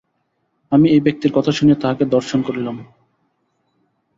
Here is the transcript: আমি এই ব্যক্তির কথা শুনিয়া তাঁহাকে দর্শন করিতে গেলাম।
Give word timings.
আমি 0.71 0.87
এই 0.89 1.01
ব্যক্তির 1.01 1.31
কথা 1.33 1.51
শুনিয়া 1.51 1.77
তাঁহাকে 1.81 2.03
দর্শন 2.15 2.39
করিতে 2.41 2.61
গেলাম। 2.61 2.77